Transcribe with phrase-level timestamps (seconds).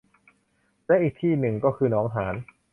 [0.87, 2.35] และอีกที่หนึ่งก็คือหนองหาร